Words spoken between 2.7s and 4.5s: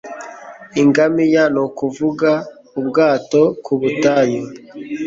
ubwato ku butayu.